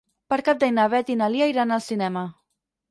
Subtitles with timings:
[0.33, 2.27] Per Cap d'Any na Beth i na Lia iran al cinema.